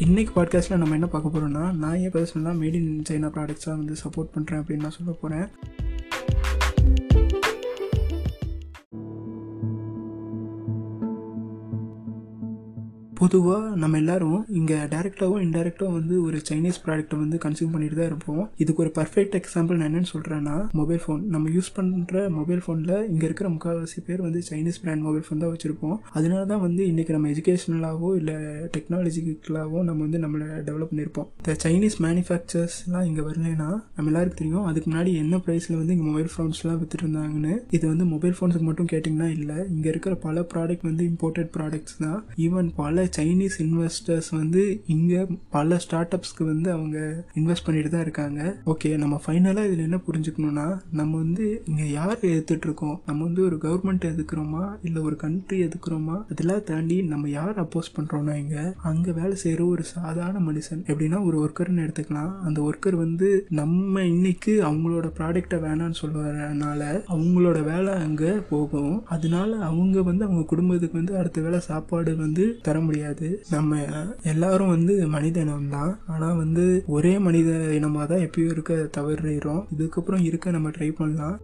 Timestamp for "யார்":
51.90-52.16, 57.28-57.62